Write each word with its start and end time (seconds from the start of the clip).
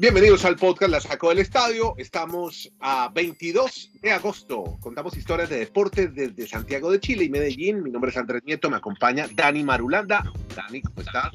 Bienvenidos 0.00 0.44
al 0.44 0.54
podcast 0.54 0.92
La 0.92 1.00
Sacó 1.00 1.30
del 1.30 1.40
Estadio. 1.40 1.94
Estamos 1.98 2.70
a 2.78 3.10
22 3.12 3.90
de 4.00 4.12
agosto. 4.12 4.78
Contamos 4.80 5.16
historias 5.16 5.50
de 5.50 5.58
deportes 5.58 6.14
desde 6.14 6.46
Santiago 6.46 6.92
de 6.92 7.00
Chile 7.00 7.24
y 7.24 7.28
Medellín. 7.28 7.82
Mi 7.82 7.90
nombre 7.90 8.12
es 8.12 8.16
Andrés 8.16 8.44
Nieto, 8.46 8.70
me 8.70 8.76
acompaña 8.76 9.26
Dani 9.34 9.64
Marulanda. 9.64 10.22
Dani, 10.54 10.82
¿cómo 10.82 11.00
estás? 11.00 11.32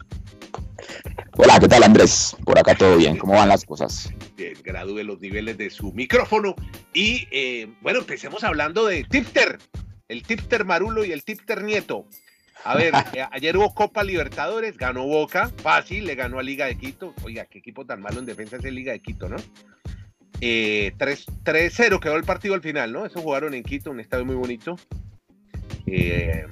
Hola, 1.34 1.60
¿qué 1.60 1.68
tal 1.68 1.84
Andrés? 1.84 2.38
Por 2.46 2.58
acá 2.58 2.74
todo 2.74 2.96
bien, 2.96 3.18
¿cómo 3.18 3.34
van 3.34 3.50
las 3.50 3.66
cosas? 3.66 4.10
Bien, 4.38 4.54
gradúe 4.64 5.04
los 5.04 5.20
niveles 5.20 5.58
de 5.58 5.70
su 5.70 5.92
micrófono. 5.92 6.56
Y 6.94 7.28
eh, 7.32 7.68
bueno, 7.82 8.00
empecemos 8.00 8.46
hablando 8.46 8.86
de 8.86 9.04
Tipster, 9.04 9.60
el 10.08 10.24
Tipster 10.24 10.64
Marulo 10.64 11.04
y 11.04 11.12
el 11.12 11.26
Tipster 11.26 11.62
Nieto. 11.64 12.06
A 12.64 12.76
ver, 12.76 12.94
eh, 13.14 13.26
ayer 13.32 13.58
hubo 13.58 13.74
Copa 13.74 14.04
Libertadores, 14.04 14.78
ganó 14.78 15.06
Boca, 15.06 15.50
fácil, 15.62 16.06
le 16.06 16.16
ganó 16.16 16.40
a 16.40 16.44
Liga 16.44 16.66
de 16.66 16.78
Quito. 16.78 17.14
Oiga, 17.24 17.46
qué 17.46 17.60
equipo 17.60 17.86
tan 17.86 18.02
malo 18.02 18.20
en 18.20 18.26
defensa 18.26 18.58
es 18.58 18.66
el 18.66 18.76
Liga 18.76 18.94
de 18.94 19.00
Quito, 19.00 19.30
¿no? 19.30 19.38
Eh, 20.42 20.94
3-0 20.98 22.00
quedó 22.00 22.16
el 22.16 22.24
partido 22.24 22.54
al 22.54 22.62
final, 22.62 22.92
¿no? 22.92 23.06
Eso 23.06 23.22
jugaron 23.22 23.54
en 23.54 23.64
Quito, 23.64 23.92
un 23.92 24.00
estadio 24.00 24.26
muy 24.26 24.36
bonito. 24.36 24.78
Eh, 25.86 26.46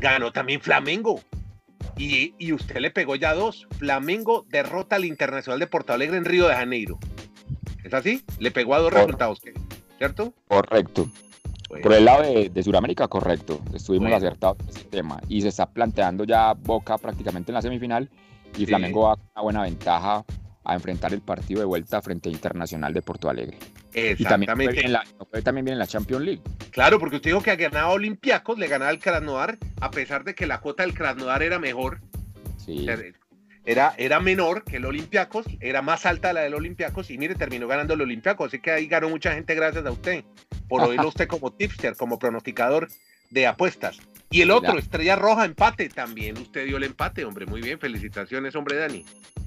ganó 0.00 0.32
también 0.32 0.60
Flamengo. 0.60 1.20
Y, 1.96 2.34
y, 2.38 2.52
usted 2.52 2.76
le 2.76 2.90
pegó 2.90 3.16
ya 3.16 3.32
dos. 3.32 3.66
Flamengo 3.78 4.44
derrota 4.48 4.96
al 4.96 5.04
Internacional 5.04 5.58
de 5.58 5.66
Porto 5.66 5.92
Alegre 5.92 6.18
en 6.18 6.24
Río 6.24 6.46
de 6.46 6.54
Janeiro. 6.54 6.98
¿Es 7.84 7.94
así? 7.94 8.22
Le 8.38 8.50
pegó 8.50 8.74
a 8.74 8.80
dos 8.80 8.92
resultados, 8.92 9.40
¿cierto? 9.98 10.34
Correcto. 10.48 11.08
Por 11.68 11.92
el 11.92 12.04
lado 12.04 12.22
de, 12.22 12.48
de 12.48 12.62
Sudamérica, 12.62 13.08
correcto. 13.08 13.60
Estuvimos 13.74 14.12
acertados 14.12 14.58
en 14.60 14.68
ese 14.68 14.84
tema. 14.84 15.20
Y 15.28 15.42
se 15.42 15.48
está 15.48 15.66
planteando 15.66 16.24
ya 16.24 16.52
Boca 16.54 16.96
prácticamente 16.98 17.50
en 17.50 17.54
la 17.54 17.62
semifinal. 17.62 18.08
Y 18.54 18.60
sí. 18.60 18.66
Flamengo 18.66 19.02
va 19.02 19.16
con 19.16 19.26
una 19.34 19.42
buena 19.42 19.62
ventaja 19.62 20.24
a 20.64 20.74
enfrentar 20.74 21.12
el 21.12 21.20
partido 21.20 21.60
de 21.60 21.66
vuelta 21.66 22.02
frente 22.02 22.28
a 22.28 22.32
Internacional 22.32 22.92
de 22.92 23.02
Porto 23.02 23.28
Alegre. 23.28 23.58
Exactamente. 23.92 24.22
Y 24.22 24.46
también 24.46 24.70
viene, 24.72 24.86
en 24.86 24.92
la, 24.92 25.04
también 25.42 25.64
viene 25.64 25.78
la 25.78 25.86
Champions 25.86 26.24
League. 26.24 26.42
Claro, 26.70 26.98
porque 26.98 27.16
usted 27.16 27.30
dijo 27.30 27.42
que 27.42 27.52
ha 27.52 27.56
ganado 27.56 27.90
Olympiacos, 27.90 28.58
le 28.58 28.66
ganaba 28.66 28.90
al 28.90 28.98
Krasnodar, 28.98 29.58
a 29.80 29.90
pesar 29.90 30.24
de 30.24 30.34
que 30.34 30.46
la 30.46 30.60
cuota 30.60 30.82
del 30.82 30.94
Krasnodar 30.94 31.42
era 31.42 31.58
mejor. 31.58 32.00
Sí. 32.56 32.86
Era, 33.64 33.94
era 33.96 34.20
menor 34.20 34.64
que 34.64 34.76
el 34.76 34.84
Olympiacos, 34.84 35.46
era 35.60 35.82
más 35.82 36.06
alta 36.06 36.32
la 36.32 36.42
del 36.42 36.54
Olympiacos 36.54 37.10
y 37.10 37.18
mire, 37.18 37.34
terminó 37.34 37.66
ganando 37.66 37.94
el 37.94 38.00
Olympiacos. 38.00 38.48
Así 38.48 38.60
que 38.60 38.70
ahí 38.72 38.86
ganó 38.86 39.08
mucha 39.08 39.34
gente 39.34 39.54
gracias 39.54 39.84
a 39.86 39.90
usted 39.90 40.24
por 40.68 40.82
oírlo 40.82 41.08
usted 41.08 41.28
como 41.28 41.52
tipster, 41.52 41.96
como 41.96 42.18
pronosticador 42.18 42.88
de 43.30 43.46
apuestas. 43.46 43.98
Y 44.30 44.40
el 44.40 44.50
otro, 44.50 44.78
Estrella 44.78 45.16
Roja, 45.16 45.44
empate 45.44 45.88
también. 45.88 46.36
Usted 46.36 46.66
dio 46.66 46.76
el 46.76 46.82
empate, 46.82 47.24
hombre. 47.24 47.46
Muy 47.46 47.60
bien, 47.60 47.78
felicitaciones, 47.78 48.56
hombre, 48.56 48.76
Dani. 48.76 49.04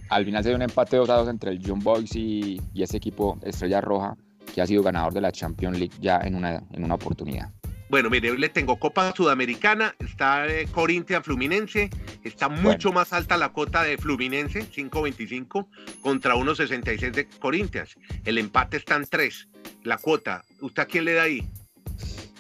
Al 0.09 0.25
final 0.25 0.43
se 0.43 0.49
dio 0.49 0.55
un 0.55 0.61
empate 0.61 0.97
2 0.97 1.09
a 1.09 1.15
2 1.15 1.29
entre 1.29 1.51
el 1.51 1.61
John 1.63 1.79
Boys 1.79 2.15
y, 2.15 2.61
y 2.73 2.83
ese 2.83 2.97
equipo 2.97 3.37
Estrella 3.43 3.81
Roja, 3.81 4.15
que 4.53 4.61
ha 4.61 4.67
sido 4.67 4.81
ganador 4.81 5.13
de 5.13 5.21
la 5.21 5.31
Champions 5.31 5.77
League 5.77 5.95
ya 5.99 6.19
en 6.23 6.35
una, 6.35 6.63
en 6.71 6.83
una 6.83 6.95
oportunidad. 6.95 7.51
Bueno, 7.89 8.11
mire, 8.11 8.29
hoy 8.29 8.37
le 8.37 8.49
tengo 8.49 8.77
Copa 8.77 9.11
Sudamericana, 9.15 9.95
está 9.97 10.47
eh, 10.47 10.67
Corinthians 10.71 11.25
Fluminense, 11.25 11.89
está 12.23 12.47
mucho 12.47 12.89
bueno. 12.89 12.99
más 12.99 13.13
alta 13.13 13.35
la 13.35 13.49
cuota 13.49 13.81
de 13.81 13.97
Fluminense, 13.97 14.69
5.25 14.69 15.67
contra 15.99 16.35
1.66 16.35 17.11
de 17.11 17.27
Corinthians. 17.27 17.95
El 18.25 18.37
empate 18.37 18.77
está 18.77 18.95
en 18.95 19.05
3, 19.05 19.49
la 19.85 19.97
cuota. 19.97 20.45
¿Usted 20.61 20.83
a 20.83 20.85
quién 20.85 21.05
le 21.05 21.13
da 21.15 21.23
ahí? 21.23 21.47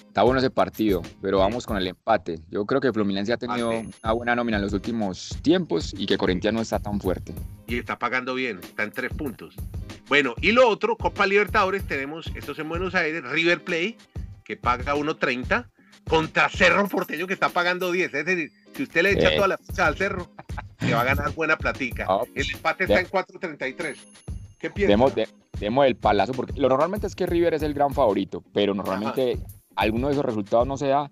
Está 0.05 0.21
bueno 0.21 0.37
ese 0.39 0.51
partido, 0.51 1.01
pero 1.19 1.39
vamos 1.39 1.65
con 1.65 1.77
el 1.77 1.87
empate. 1.87 2.39
Yo 2.51 2.67
creo 2.67 2.79
que 2.79 2.93
Fluminense 2.93 3.33
ha 3.33 3.37
tenido 3.37 3.71
una 3.71 4.11
buena 4.13 4.35
nómina 4.35 4.57
en 4.57 4.63
los 4.63 4.73
últimos 4.73 5.35
tiempos 5.41 5.95
y 5.97 6.05
que 6.05 6.19
Corinthians 6.19 6.53
no 6.53 6.61
está 6.61 6.77
tan 6.77 7.01
fuerte. 7.01 7.33
Y 7.65 7.79
está 7.79 7.97
pagando 7.97 8.35
bien, 8.35 8.59
está 8.61 8.83
en 8.83 8.91
3 8.91 9.13
puntos. 9.13 9.55
Bueno, 10.07 10.35
y 10.41 10.51
lo 10.51 10.69
otro, 10.69 10.95
Copa 10.95 11.25
Libertadores, 11.25 11.87
tenemos, 11.87 12.31
esto 12.35 12.51
es 12.51 12.59
en 12.59 12.69
Buenos 12.69 12.93
Aires, 12.93 13.23
River 13.23 13.63
Plate 13.63 13.97
que 14.49 14.57
paga 14.57 14.95
1.30 14.95 15.69
contra 16.09 16.49
Cerro 16.49 16.87
Porteño 16.87 17.27
que 17.27 17.33
está 17.33 17.49
pagando 17.49 17.91
10. 17.91 18.11
Es 18.15 18.25
decir, 18.25 18.51
si 18.75 18.81
usted 18.81 19.03
le 19.03 19.11
echa 19.11 19.31
eh. 19.31 19.35
toda 19.35 19.47
la 19.47 19.59
ficha 19.59 19.85
al 19.85 19.95
Cerro, 19.95 20.31
le 20.79 20.91
va 20.95 21.01
a 21.01 21.03
ganar 21.03 21.31
buena 21.35 21.55
platica. 21.55 22.07
Oh, 22.09 22.25
el 22.33 22.49
empate 22.49 22.85
está 22.85 22.99
en 22.99 23.07
4.33. 23.07 23.95
¿Qué 24.57 24.71
piensa? 24.71 24.91
Demos, 24.91 25.13
de, 25.13 25.29
demos, 25.59 25.85
el 25.85 25.95
palazo, 25.95 26.33
porque 26.33 26.59
lo 26.59 26.67
normalmente 26.67 27.05
es 27.05 27.15
que 27.15 27.27
River 27.27 27.53
es 27.53 27.61
el 27.61 27.75
gran 27.75 27.93
favorito, 27.93 28.43
pero 28.51 28.73
normalmente 28.73 29.33
Ajá. 29.33 29.43
alguno 29.75 30.07
de 30.07 30.13
esos 30.13 30.25
resultados 30.25 30.65
no 30.67 30.77
se 30.77 30.87
da. 30.87 31.11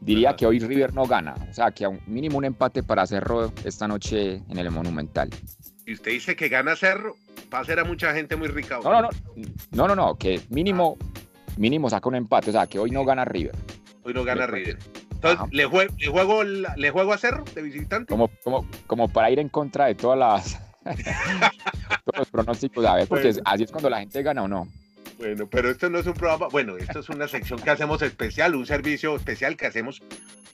Diría 0.00 0.30
Ajá. 0.30 0.36
que 0.38 0.46
hoy 0.46 0.58
River 0.58 0.94
no 0.94 1.04
gana. 1.04 1.34
O 1.50 1.52
sea, 1.52 1.70
que 1.72 1.84
a 1.84 1.90
un 1.90 2.00
mínimo 2.06 2.38
un 2.38 2.46
empate 2.46 2.82
para 2.82 3.06
Cerro 3.06 3.52
esta 3.66 3.86
noche 3.86 4.42
en 4.48 4.56
el 4.56 4.70
Monumental. 4.70 5.28
Y 5.84 5.92
usted 5.92 6.12
dice 6.12 6.34
que 6.34 6.48
gana 6.48 6.74
Cerro, 6.74 7.16
va 7.52 7.58
a 7.58 7.64
ser 7.66 7.80
a 7.80 7.84
mucha 7.84 8.14
gente 8.14 8.34
muy 8.34 8.48
rica. 8.48 8.80
No, 8.82 8.90
no, 8.90 9.02
no, 9.02 9.08
no, 9.72 9.88
no, 9.88 9.94
no 9.94 10.16
que 10.16 10.40
mínimo 10.48 10.96
mínimo 11.58 11.90
saca 11.90 12.08
un 12.08 12.14
empate, 12.14 12.50
o 12.50 12.52
sea, 12.52 12.66
que 12.66 12.78
hoy 12.78 12.90
no 12.90 13.04
gana 13.04 13.24
River. 13.24 13.54
Hoy 14.04 14.14
no 14.14 14.24
gana 14.24 14.46
River. 14.46 14.78
Entonces, 15.12 15.46
¿le 15.50 15.64
juego, 15.64 15.92
¿le, 15.98 16.06
juego, 16.06 16.44
¿le 16.44 16.90
juego 16.90 17.12
a 17.12 17.18
Cerro 17.18 17.44
de 17.54 17.62
visitante? 17.62 18.10
Como, 18.10 18.30
como, 18.44 18.66
como 18.86 19.08
para 19.08 19.30
ir 19.30 19.40
en 19.40 19.48
contra 19.48 19.86
de 19.86 19.94
todas 19.96 20.18
las 20.18 20.68
todos 22.04 22.18
los 22.18 22.28
pronósticos, 22.28 22.84
a 22.86 22.94
ver, 22.94 23.08
porque 23.08 23.32
bueno. 23.32 23.42
así 23.44 23.64
es 23.64 23.70
cuando 23.70 23.90
la 23.90 23.98
gente 23.98 24.22
gana 24.22 24.44
o 24.44 24.48
no. 24.48 24.68
Bueno, 25.18 25.48
pero 25.50 25.68
esto 25.68 25.90
no 25.90 25.98
es 25.98 26.06
un 26.06 26.14
programa, 26.14 26.46
bueno, 26.48 26.76
esto 26.76 27.00
es 27.00 27.08
una 27.08 27.26
sección 27.26 27.60
que 27.60 27.70
hacemos 27.70 28.00
especial, 28.02 28.54
un 28.54 28.66
servicio 28.66 29.16
especial 29.16 29.56
que 29.56 29.66
hacemos 29.66 30.00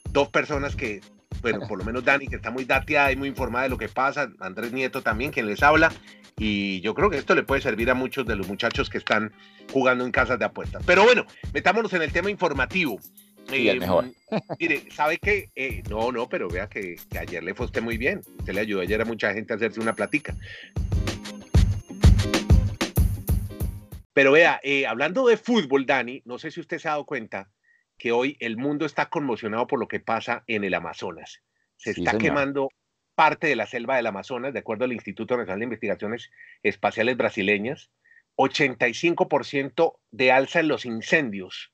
dos 0.09 0.29
personas 0.29 0.75
que, 0.75 1.01
bueno, 1.41 1.67
por 1.67 1.77
lo 1.77 1.85
menos 1.85 2.03
Dani, 2.03 2.27
que 2.27 2.37
está 2.37 2.49
muy 2.49 2.65
dateada 2.65 3.11
y 3.11 3.15
muy 3.15 3.29
informada 3.29 3.65
de 3.65 3.69
lo 3.69 3.77
que 3.77 3.89
pasa, 3.89 4.31
Andrés 4.39 4.73
Nieto 4.73 5.03
también, 5.03 5.31
quien 5.31 5.45
les 5.45 5.61
habla, 5.61 5.91
y 6.37 6.81
yo 6.81 6.93
creo 6.93 7.09
que 7.09 7.17
esto 7.17 7.33
le 7.33 7.43
puede 7.43 7.61
servir 7.61 7.89
a 7.89 7.93
muchos 7.93 8.25
de 8.25 8.35
los 8.35 8.47
muchachos 8.47 8.89
que 8.89 8.97
están 8.97 9.31
jugando 9.71 10.05
en 10.05 10.11
casas 10.11 10.37
de 10.37 10.45
apuestas. 10.45 10.83
Pero 10.85 11.03
bueno, 11.03 11.25
metámonos 11.53 11.93
en 11.93 12.01
el 12.01 12.11
tema 12.11 12.29
informativo. 12.29 12.99
Sí, 13.47 13.69
eh, 13.69 13.79
mejor. 13.79 14.05
mire, 14.59 14.91
¿sabe 14.91 15.17
qué? 15.17 15.49
Eh, 15.55 15.83
no, 15.89 16.11
no, 16.11 16.27
pero 16.27 16.49
vea 16.49 16.67
que, 16.67 16.97
que, 17.09 17.19
ayer 17.19 17.43
le 17.43 17.53
fue 17.53 17.67
usted 17.67 17.81
muy 17.81 17.97
bien. 17.97 18.21
Usted 18.39 18.53
le 18.53 18.61
ayudó 18.61 18.81
ayer 18.81 19.01
a 19.01 19.05
mucha 19.05 19.33
gente 19.33 19.53
a 19.53 19.55
hacerse 19.55 19.79
una 19.79 19.93
platica. 19.93 20.35
Pero 24.13 24.31
vea, 24.31 24.59
eh, 24.63 24.87
hablando 24.87 25.27
de 25.27 25.37
fútbol, 25.37 25.85
Dani, 25.85 26.21
no 26.25 26.39
sé 26.39 26.49
si 26.49 26.59
usted 26.59 26.79
se 26.79 26.87
ha 26.87 26.91
dado 26.91 27.05
cuenta 27.05 27.49
que 27.97 28.11
hoy 28.11 28.35
el 28.39 28.57
mundo 28.57 28.85
está 28.85 29.09
conmocionado 29.09 29.67
por 29.67 29.79
lo 29.79 29.87
que 29.87 29.99
pasa 29.99 30.43
en 30.47 30.63
el 30.63 30.73
Amazonas. 30.73 31.41
Se 31.77 31.93
sí, 31.93 32.01
está 32.01 32.11
señor. 32.11 32.21
quemando 32.21 32.69
parte 33.15 33.47
de 33.47 33.55
la 33.55 33.65
selva 33.65 33.95
del 33.95 34.07
Amazonas, 34.07 34.53
de 34.53 34.59
acuerdo 34.59 34.85
al 34.85 34.93
Instituto 34.93 35.37
Nacional 35.37 35.59
de 35.59 35.65
Investigaciones 35.65 36.29
Espaciales 36.61 37.17
Brasileñas, 37.17 37.89
85% 38.37 39.97
de 40.11 40.31
alza 40.31 40.59
en 40.59 40.67
los 40.67 40.85
incendios. 40.85 41.71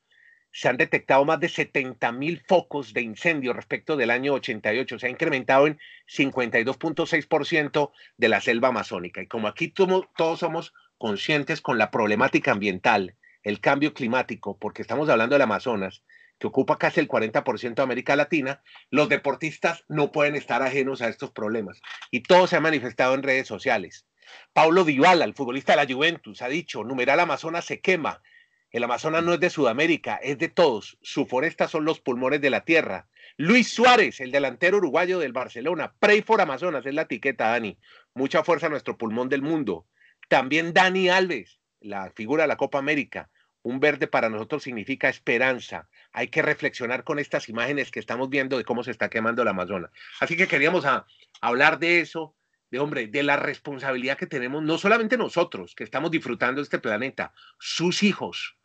Se 0.51 0.68
han 0.68 0.78
detectado 0.78 1.25
más 1.25 1.40
de 1.40 1.50
70 1.50 2.12
mil 2.12 2.41
focos 2.46 2.94
de 2.94 3.01
incendio 3.01 3.53
respecto 3.53 3.96
del 3.96 4.12
año 4.12 4.34
88. 4.34 5.00
Se 5.00 5.07
ha 5.07 5.09
incrementado 5.09 5.66
en 5.66 5.80
52.6% 6.07 7.91
de 8.18 8.30
la 8.30 8.41
selva 8.41 8.68
amazónica. 8.68 9.22
Y 9.22 9.28
como 9.28 9.47
aquí 9.47 9.69
todos 9.69 10.40
somos 10.40 10.74
conscientes 10.97 11.62
con 11.62 11.78
la 11.78 11.90
problemática 11.90 12.51
ambiental, 12.51 13.16
el 13.44 13.59
cambio 13.59 13.94
climático, 13.94 14.57
porque 14.59 14.81
estamos 14.81 15.09
hablando 15.09 15.35
del 15.35 15.41
Amazonas, 15.41 16.03
que 16.41 16.47
ocupa 16.47 16.79
casi 16.79 17.00
el 17.00 17.07
40% 17.07 17.75
de 17.75 17.84
América 17.84 18.16
Latina, 18.16 18.63
los 18.90 19.09
deportistas 19.09 19.85
no 19.88 20.12
pueden 20.12 20.35
estar 20.35 20.63
ajenos 20.63 21.03
a 21.03 21.07
estos 21.07 21.29
problemas. 21.29 21.79
Y 22.09 22.22
todo 22.22 22.47
se 22.47 22.56
ha 22.56 22.59
manifestado 22.59 23.13
en 23.13 23.22
redes 23.22 23.47
sociales. 23.47 24.07
Paulo 24.51 24.84
Dybala, 24.84 25.24
el 25.24 25.35
futbolista 25.35 25.74
de 25.74 25.85
la 25.85 25.94
Juventus, 25.94 26.41
ha 26.41 26.47
dicho, 26.47 26.84
numeral 26.84 27.19
Amazonas 27.19 27.66
se 27.66 27.80
quema. 27.80 28.24
El 28.72 28.84
Amazonas 28.84 29.24
no 29.24 29.35
es 29.35 29.40
de 29.40 29.51
Sudamérica, 29.51 30.16
es 30.16 30.40
de 30.40 30.50
todos. 30.50 30.97
Su 31.03 31.28
foresta 31.28 31.68
son 31.68 31.85
los 31.85 32.00
pulmones 32.00 32.41
de 32.41 32.50
la 32.50 32.66
tierra. 32.66 33.07
Luis 33.38 33.72
Suárez, 33.72 34.19
el 34.19 34.31
delantero 34.31 34.78
uruguayo 34.78 35.19
del 35.19 35.34
Barcelona. 35.34 35.94
Pray 36.00 36.24
for 36.24 36.42
Amazonas 36.42 36.83
es 36.88 36.94
la 36.95 37.04
etiqueta, 37.04 37.51
Dani. 37.51 37.77
Mucha 38.15 38.44
fuerza 38.44 38.65
a 38.65 38.69
nuestro 38.69 38.98
pulmón 38.98 39.30
del 39.30 39.44
mundo. 39.44 39.86
También 40.27 40.74
Dani 40.74 41.07
Alves, 41.10 41.60
la 41.81 42.10
figura 42.15 42.45
de 42.45 42.48
la 42.48 42.57
Copa 42.57 42.80
América. 42.80 43.30
Un 43.62 43.80
verde 43.80 44.07
para 44.07 44.30
nosotros 44.30 44.63
significa 44.63 45.07
esperanza. 45.07 45.88
Hay 46.13 46.28
que 46.28 46.42
reflexionar 46.42 47.04
con 47.04 47.19
estas 47.19 47.48
imágenes 47.48 47.92
que 47.92 48.00
estamos 48.00 48.30
viendo 48.30 48.58
de 48.58 48.66
cómo 48.66 48.84
se 48.84 48.92
está 48.92 49.10
quemando 49.10 49.42
el 49.42 49.48
Amazonas. 49.48 49.92
Así 50.19 50.36
que 50.36 50.48
queríamos 50.48 50.86
a, 50.86 51.06
hablar 51.42 51.80
de 51.80 52.02
eso, 52.02 52.36
de 52.69 52.80
hombre, 52.80 53.08
de 53.08 53.24
la 53.24 53.38
responsabilidad 53.38 54.18
que 54.18 54.28
tenemos, 54.28 54.63
no 54.63 54.78
solamente 54.78 55.18
nosotros, 55.18 55.74
que 55.75 55.84
estamos 55.84 56.12
disfrutando 56.12 56.62
de 56.62 56.63
este 56.63 56.80
planeta, 56.80 57.34
sus 57.60 58.04
hijos. 58.04 58.58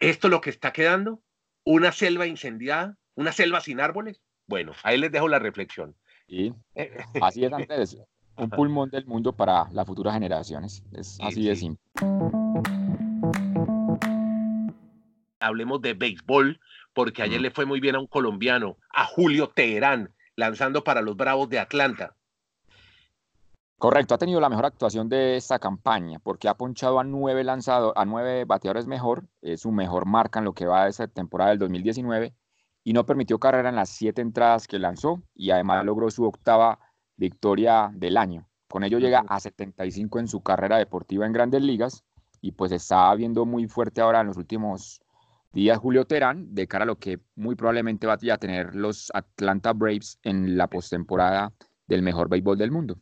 Esto 0.00 0.28
es 0.28 0.30
lo 0.30 0.40
que 0.40 0.50
está 0.50 0.72
quedando, 0.72 1.22
una 1.64 1.92
selva 1.92 2.26
incendiada, 2.26 2.96
una 3.14 3.32
selva 3.32 3.60
sin 3.60 3.80
árboles. 3.80 4.20
Bueno, 4.46 4.72
ahí 4.82 4.98
les 4.98 5.12
dejo 5.12 5.28
la 5.28 5.38
reflexión. 5.38 5.94
Y 6.26 6.52
así 7.22 7.44
es, 7.44 7.52
Andrés. 7.52 7.98
Un 8.36 8.50
pulmón 8.50 8.90
del 8.90 9.04
mundo 9.04 9.32
para 9.32 9.68
las 9.72 9.86
futuras 9.86 10.14
generaciones. 10.14 10.84
Es 10.92 11.18
así 11.20 11.42
sí, 11.42 11.48
de 11.48 11.56
simple. 11.56 11.82
Hablemos 15.40 15.82
de 15.82 15.94
béisbol, 15.94 16.60
porque 16.98 17.22
ayer 17.22 17.40
le 17.40 17.52
fue 17.52 17.64
muy 17.64 17.78
bien 17.78 17.94
a 17.94 18.00
un 18.00 18.08
colombiano, 18.08 18.76
a 18.92 19.04
Julio 19.04 19.50
Teherán, 19.50 20.12
lanzando 20.34 20.82
para 20.82 21.00
los 21.00 21.16
Bravos 21.16 21.48
de 21.48 21.60
Atlanta. 21.60 22.16
Correcto, 23.78 24.16
ha 24.16 24.18
tenido 24.18 24.40
la 24.40 24.48
mejor 24.48 24.66
actuación 24.66 25.08
de 25.08 25.36
esta 25.36 25.60
campaña 25.60 26.18
porque 26.18 26.48
ha 26.48 26.54
ponchado 26.54 26.98
a 26.98 27.04
nueve 27.04 27.44
lanzados, 27.44 27.92
a 27.94 28.04
nueve 28.04 28.44
bateadores 28.46 28.88
mejor, 28.88 29.28
es 29.42 29.60
su 29.60 29.70
mejor 29.70 30.06
marca 30.06 30.40
en 30.40 30.44
lo 30.44 30.54
que 30.54 30.66
va 30.66 30.82
de 30.82 30.90
esa 30.90 31.06
temporada 31.06 31.50
del 31.50 31.60
2019 31.60 32.34
y 32.82 32.92
no 32.92 33.06
permitió 33.06 33.38
carrera 33.38 33.68
en 33.68 33.76
las 33.76 33.90
siete 33.90 34.20
entradas 34.20 34.66
que 34.66 34.80
lanzó 34.80 35.22
y 35.36 35.52
además 35.52 35.84
logró 35.84 36.10
su 36.10 36.24
octava 36.24 36.80
victoria 37.16 37.92
del 37.94 38.16
año. 38.16 38.48
Con 38.66 38.82
ello 38.82 38.98
llega 38.98 39.20
a 39.28 39.38
75 39.38 40.18
en 40.18 40.26
su 40.26 40.42
carrera 40.42 40.78
deportiva 40.78 41.26
en 41.26 41.32
grandes 41.32 41.62
ligas 41.62 42.02
y 42.40 42.50
pues 42.50 42.72
está 42.72 43.14
viendo 43.14 43.46
muy 43.46 43.68
fuerte 43.68 44.00
ahora 44.00 44.20
en 44.20 44.26
los 44.26 44.36
últimos 44.36 45.00
días 45.52 45.78
Julio 45.78 46.04
Terán 46.04 46.54
de 46.54 46.66
cara 46.66 46.84
a 46.84 46.86
lo 46.86 46.98
que 46.98 47.18
muy 47.34 47.54
probablemente 47.54 48.06
va 48.06 48.14
a 48.14 48.38
tener 48.38 48.74
los 48.74 49.10
Atlanta 49.14 49.72
Braves 49.72 50.18
en 50.22 50.56
la 50.56 50.68
postemporada 50.68 51.52
del 51.86 52.02
mejor 52.02 52.28
béisbol 52.28 52.58
del 52.58 52.70
mundo. 52.70 52.98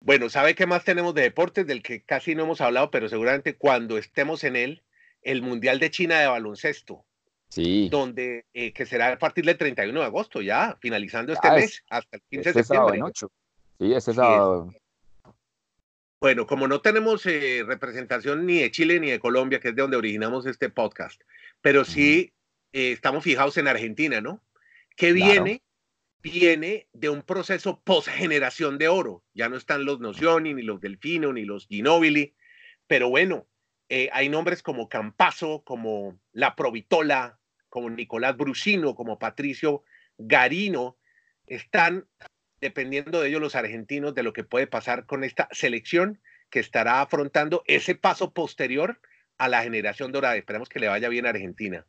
Bueno, 0.00 0.30
¿sabe 0.30 0.54
qué 0.54 0.66
más 0.66 0.84
tenemos 0.84 1.14
de 1.14 1.22
deportes 1.22 1.66
del 1.66 1.82
que 1.82 2.02
casi 2.02 2.34
no 2.34 2.44
hemos 2.44 2.62
hablado, 2.62 2.90
pero 2.90 3.10
seguramente 3.10 3.56
cuando 3.56 3.98
estemos 3.98 4.42
en 4.42 4.56
él, 4.56 4.82
el 5.20 5.42
Mundial 5.42 5.78
de 5.78 5.90
China 5.90 6.18
de 6.18 6.28
baloncesto? 6.28 7.04
Sí. 7.48 7.88
Donde, 7.88 8.44
eh, 8.52 8.72
que 8.72 8.84
será 8.84 9.12
a 9.12 9.18
partir 9.18 9.44
del 9.44 9.56
31 9.56 10.00
de 10.00 10.06
agosto, 10.06 10.42
ya, 10.42 10.76
finalizando 10.80 11.32
este 11.32 11.50
mes, 11.50 11.82
hasta 11.88 12.16
el 12.16 12.22
15 12.30 12.52
de 12.52 12.60
este 12.60 12.74
septiembre. 12.74 13.12
Sí, 13.78 13.94
este 13.94 14.12
sábado. 14.12 14.70
Bueno, 16.20 16.46
como 16.46 16.66
no 16.66 16.80
tenemos 16.80 17.24
eh, 17.26 17.62
representación 17.64 18.44
ni 18.44 18.58
de 18.58 18.70
Chile 18.72 18.98
ni 18.98 19.10
de 19.10 19.20
Colombia, 19.20 19.60
que 19.60 19.68
es 19.68 19.76
de 19.76 19.82
donde 19.82 19.96
originamos 19.96 20.46
este 20.46 20.68
podcast, 20.68 21.20
pero 21.60 21.84
sí 21.84 22.32
eh, 22.72 22.92
estamos 22.92 23.22
fijados 23.22 23.56
en 23.56 23.68
Argentina, 23.68 24.20
¿no? 24.20 24.42
Que 24.96 25.12
viene, 25.12 25.62
viene 26.20 26.88
de 26.92 27.08
un 27.08 27.22
proceso 27.22 27.80
post-generación 27.84 28.78
de 28.78 28.88
oro. 28.88 29.22
Ya 29.32 29.48
no 29.48 29.56
están 29.56 29.84
los 29.84 30.00
Nocioni, 30.00 30.54
ni 30.54 30.62
los 30.62 30.80
Delfino, 30.80 31.32
ni 31.32 31.44
los 31.44 31.68
Ginobili, 31.68 32.34
pero 32.88 33.08
bueno, 33.08 33.46
eh, 33.88 34.10
hay 34.12 34.28
nombres 34.28 34.62
como 34.62 34.88
Campazo, 34.88 35.62
como 35.64 36.18
La 36.32 36.54
Provitola, 36.56 37.38
como 37.68 37.90
Nicolás 37.90 38.36
Brusino, 38.36 38.94
como 38.94 39.18
Patricio 39.18 39.82
Garino, 40.18 40.96
están 41.46 42.06
dependiendo 42.60 43.20
de 43.20 43.28
ellos 43.28 43.40
los 43.40 43.54
argentinos 43.54 44.14
de 44.14 44.22
lo 44.22 44.32
que 44.32 44.44
puede 44.44 44.66
pasar 44.66 45.06
con 45.06 45.24
esta 45.24 45.48
selección 45.52 46.20
que 46.50 46.60
estará 46.60 47.00
afrontando 47.00 47.62
ese 47.66 47.94
paso 47.94 48.32
posterior 48.32 49.00
a 49.38 49.48
la 49.48 49.62
generación 49.62 50.12
dorada. 50.12 50.36
Esperamos 50.36 50.68
que 50.68 50.80
le 50.80 50.88
vaya 50.88 51.08
bien 51.08 51.26
a 51.26 51.30
Argentina. 51.30 51.86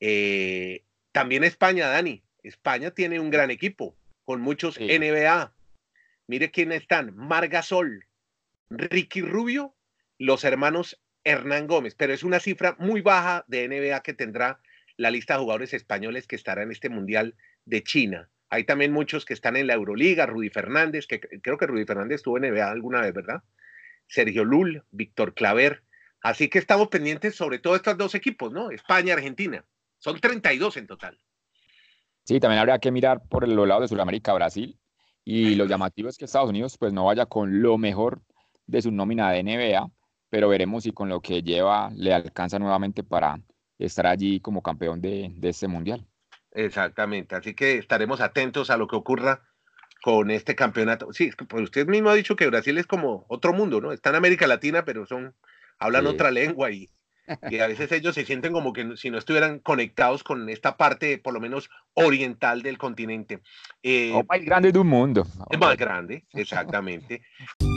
Eh, 0.00 0.84
también 1.12 1.44
España, 1.44 1.88
Dani. 1.88 2.22
España 2.42 2.90
tiene 2.90 3.20
un 3.20 3.30
gran 3.30 3.50
equipo 3.50 3.96
con 4.24 4.40
muchos 4.40 4.78
NBA. 4.78 5.54
Mire 6.26 6.50
quiénes 6.50 6.82
están: 6.82 7.14
Margasol, 7.16 8.06
Ricky 8.70 9.20
Rubio, 9.20 9.73
los 10.18 10.44
hermanos 10.44 11.00
Hernán 11.24 11.66
Gómez. 11.66 11.94
Pero 11.94 12.12
es 12.12 12.22
una 12.22 12.40
cifra 12.40 12.76
muy 12.78 13.00
baja 13.00 13.44
de 13.48 13.68
NBA 13.68 14.00
que 14.02 14.14
tendrá 14.14 14.60
la 14.96 15.10
lista 15.10 15.34
de 15.34 15.40
jugadores 15.40 15.74
españoles 15.74 16.26
que 16.26 16.36
estará 16.36 16.62
en 16.62 16.70
este 16.70 16.88
Mundial 16.88 17.34
de 17.64 17.82
China. 17.82 18.28
Hay 18.50 18.64
también 18.64 18.92
muchos 18.92 19.24
que 19.24 19.34
están 19.34 19.56
en 19.56 19.66
la 19.66 19.74
Euroliga, 19.74 20.26
Rudy 20.26 20.50
Fernández, 20.50 21.06
que 21.06 21.20
creo 21.20 21.58
que 21.58 21.66
Rudy 21.66 21.84
Fernández 21.84 22.16
estuvo 22.16 22.38
en 22.38 22.52
NBA 22.52 22.70
alguna 22.70 23.00
vez, 23.00 23.12
¿verdad? 23.12 23.42
Sergio 24.06 24.44
Lul, 24.44 24.84
Víctor 24.90 25.34
Claver. 25.34 25.82
Así 26.20 26.48
que 26.48 26.58
estamos 26.58 26.88
pendientes 26.88 27.34
sobre 27.34 27.58
todo 27.58 27.74
estos 27.74 27.98
dos 27.98 28.14
equipos, 28.14 28.52
¿no? 28.52 28.70
España, 28.70 29.14
Argentina. 29.14 29.64
Son 29.98 30.20
32 30.20 30.76
en 30.76 30.86
total. 30.86 31.18
Sí, 32.24 32.40
también 32.40 32.60
habría 32.60 32.78
que 32.78 32.90
mirar 32.90 33.22
por 33.28 33.44
el 33.44 33.56
lado 33.56 33.80
de 33.80 33.88
Sudamérica, 33.88 34.32
Brasil. 34.32 34.78
Y 35.24 35.54
lo 35.54 35.64
llamativo 35.64 36.08
es 36.08 36.18
que 36.18 36.26
Estados 36.26 36.50
Unidos 36.50 36.76
pues 36.78 36.92
no 36.92 37.06
vaya 37.06 37.26
con 37.26 37.62
lo 37.62 37.78
mejor 37.78 38.22
de 38.66 38.82
su 38.82 38.90
nómina 38.90 39.30
de 39.32 39.42
NBA, 39.42 39.90
pero 40.34 40.48
veremos 40.48 40.82
si 40.82 40.90
con 40.90 41.08
lo 41.08 41.20
que 41.20 41.44
lleva 41.44 41.92
le 41.94 42.12
alcanza 42.12 42.58
nuevamente 42.58 43.04
para 43.04 43.38
estar 43.78 44.04
allí 44.08 44.40
como 44.40 44.64
campeón 44.64 45.00
de, 45.00 45.30
de 45.36 45.48
este 45.50 45.68
mundial. 45.68 46.04
Exactamente, 46.50 47.36
así 47.36 47.54
que 47.54 47.78
estaremos 47.78 48.20
atentos 48.20 48.68
a 48.68 48.76
lo 48.76 48.88
que 48.88 48.96
ocurra 48.96 49.42
con 50.02 50.32
este 50.32 50.56
campeonato. 50.56 51.12
Sí, 51.12 51.30
pues 51.48 51.62
usted 51.62 51.86
mismo 51.86 52.10
ha 52.10 52.14
dicho 52.14 52.34
que 52.34 52.48
Brasil 52.48 52.76
es 52.78 52.86
como 52.88 53.24
otro 53.28 53.52
mundo, 53.52 53.80
¿no? 53.80 53.92
Está 53.92 54.10
en 54.10 54.16
América 54.16 54.48
Latina, 54.48 54.84
pero 54.84 55.06
son 55.06 55.36
hablan 55.78 56.08
otra 56.08 56.32
lengua 56.32 56.72
y, 56.72 56.88
y, 57.48 57.60
a 57.60 57.68
veces 57.68 57.92
ellos 57.92 58.16
se 58.16 58.24
sienten 58.24 58.52
como 58.52 58.72
que 58.72 58.96
si 58.96 59.10
no 59.10 59.18
estuvieran 59.18 59.60
conectados 59.60 60.24
con 60.24 60.48
esta 60.48 60.76
parte, 60.76 61.16
por 61.18 61.32
lo 61.32 61.40
menos 61.40 61.70
oriental 61.92 62.62
del 62.62 62.76
continente. 62.76 63.38
Eh, 63.84 64.10
o 64.12 64.24
más 64.24 64.44
grande 64.44 64.72
del 64.72 64.82
mundo. 64.82 65.28
Es 65.48 65.60
más 65.60 65.76
grande, 65.76 66.24
exactamente. 66.32 67.22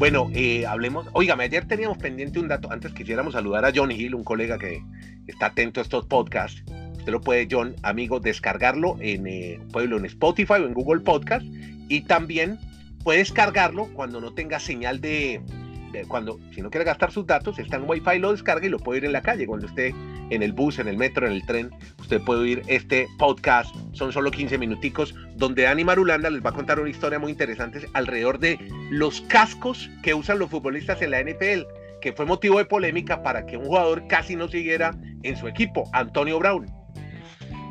Bueno, 0.00 0.30
eh, 0.32 0.64
hablemos. 0.64 1.08
Oígame, 1.12 1.44
ayer 1.44 1.68
teníamos 1.68 1.98
pendiente 1.98 2.38
un 2.38 2.48
dato. 2.48 2.72
Antes 2.72 2.94
quisiéramos 2.94 3.34
saludar 3.34 3.66
a 3.66 3.72
John 3.74 3.92
Hill, 3.92 4.14
un 4.14 4.24
colega 4.24 4.56
que 4.56 4.82
está 5.26 5.48
atento 5.48 5.78
a 5.78 5.82
estos 5.82 6.06
podcasts. 6.06 6.64
Usted 6.96 7.12
lo 7.12 7.20
puede, 7.20 7.46
John, 7.50 7.76
amigo, 7.82 8.18
descargarlo 8.18 8.96
en 9.00 9.26
eh, 9.26 9.60
Pueblo 9.70 9.98
en 9.98 10.06
Spotify 10.06 10.54
o 10.54 10.66
en 10.66 10.72
Google 10.72 11.02
Podcast. 11.02 11.44
Y 11.90 12.00
también 12.00 12.58
puede 13.04 13.18
descargarlo 13.18 13.92
cuando 13.92 14.22
no 14.22 14.32
tenga 14.32 14.58
señal 14.58 15.02
de, 15.02 15.42
cuando, 16.08 16.38
si 16.54 16.62
no 16.62 16.70
quiere 16.70 16.84
gastar 16.84 17.10
sus 17.12 17.26
datos, 17.26 17.58
está 17.58 17.76
en 17.76 17.88
Wi-Fi, 17.88 18.18
lo 18.18 18.32
descarga 18.32 18.66
y 18.66 18.70
lo 18.70 18.78
puede 18.78 18.98
ir 18.98 19.04
en 19.04 19.12
la 19.12 19.22
calle. 19.22 19.46
Cuando 19.46 19.66
esté 19.66 19.94
en 20.30 20.42
el 20.42 20.52
bus, 20.52 20.78
en 20.78 20.88
el 20.88 20.96
metro, 20.96 21.26
en 21.26 21.32
el 21.32 21.44
tren, 21.46 21.70
usted 21.98 22.20
puede 22.22 22.40
oír 22.40 22.62
este 22.66 23.08
podcast. 23.18 23.74
Son 23.92 24.12
solo 24.12 24.30
15 24.30 24.58
minuticos, 24.58 25.14
donde 25.36 25.62
Dani 25.62 25.84
Marulanda 25.84 26.30
les 26.30 26.44
va 26.44 26.50
a 26.50 26.54
contar 26.54 26.80
una 26.80 26.90
historia 26.90 27.18
muy 27.18 27.32
interesante 27.32 27.86
alrededor 27.92 28.38
de 28.38 28.58
los 28.90 29.20
cascos 29.22 29.90
que 30.02 30.14
usan 30.14 30.38
los 30.38 30.50
futbolistas 30.50 31.02
en 31.02 31.10
la 31.10 31.22
NFL, 31.22 31.66
que 32.00 32.12
fue 32.12 32.26
motivo 32.26 32.58
de 32.58 32.64
polémica 32.64 33.22
para 33.22 33.46
que 33.46 33.56
un 33.56 33.66
jugador 33.66 34.06
casi 34.08 34.36
no 34.36 34.48
siguiera 34.48 34.94
en 35.22 35.36
su 35.36 35.48
equipo, 35.48 35.88
Antonio 35.92 36.38
Brown. 36.38 36.79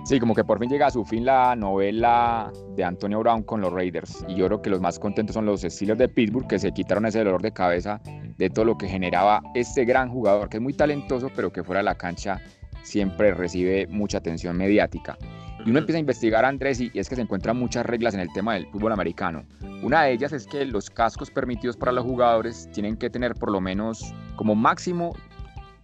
Sí, 0.09 0.19
como 0.19 0.33
que 0.33 0.43
por 0.43 0.57
fin 0.57 0.71
llega 0.71 0.87
a 0.87 0.89
su 0.89 1.05
fin 1.05 1.23
la 1.23 1.55
novela 1.55 2.51
de 2.75 2.83
Antonio 2.83 3.19
Brown 3.19 3.43
con 3.43 3.61
los 3.61 3.71
Raiders. 3.71 4.25
Y 4.27 4.33
yo 4.33 4.47
creo 4.47 4.59
que 4.59 4.71
los 4.71 4.81
más 4.81 4.97
contentos 4.97 5.35
son 5.35 5.45
los 5.45 5.61
Steelers 5.61 5.99
de 5.99 6.09
Pittsburgh, 6.09 6.47
que 6.47 6.57
se 6.57 6.71
quitaron 6.71 7.05
ese 7.05 7.19
dolor 7.19 7.43
de 7.43 7.51
cabeza 7.51 8.01
de 8.39 8.49
todo 8.49 8.65
lo 8.65 8.75
que 8.75 8.87
generaba 8.87 9.43
este 9.53 9.85
gran 9.85 10.09
jugador, 10.09 10.49
que 10.49 10.57
es 10.57 10.63
muy 10.63 10.73
talentoso, 10.73 11.29
pero 11.35 11.53
que 11.53 11.63
fuera 11.63 11.81
de 11.81 11.83
la 11.83 11.93
cancha 11.93 12.41
siempre 12.81 13.35
recibe 13.35 13.85
mucha 13.85 14.17
atención 14.17 14.57
mediática. 14.57 15.15
Y 15.63 15.69
uno 15.69 15.77
empieza 15.77 15.97
a 15.97 15.99
investigar, 15.99 16.43
Andrés, 16.43 16.81
y 16.81 16.89
es 16.95 17.07
que 17.07 17.15
se 17.15 17.21
encuentran 17.21 17.55
muchas 17.55 17.85
reglas 17.85 18.15
en 18.15 18.21
el 18.21 18.33
tema 18.33 18.55
del 18.55 18.65
fútbol 18.71 18.93
americano. 18.93 19.43
Una 19.83 20.05
de 20.05 20.13
ellas 20.13 20.33
es 20.33 20.47
que 20.47 20.65
los 20.65 20.89
cascos 20.89 21.29
permitidos 21.29 21.77
para 21.77 21.91
los 21.91 22.03
jugadores 22.03 22.67
tienen 22.73 22.97
que 22.97 23.11
tener 23.11 23.35
por 23.35 23.51
lo 23.51 23.61
menos 23.61 24.11
como 24.37 24.55
máximo 24.55 25.15